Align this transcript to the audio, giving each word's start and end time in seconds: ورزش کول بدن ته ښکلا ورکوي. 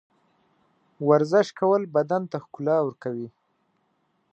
ورزش 1.07 1.47
کول 1.59 1.81
بدن 1.95 2.21
ته 2.31 2.37
ښکلا 2.43 2.77
ورکوي. 2.83 3.27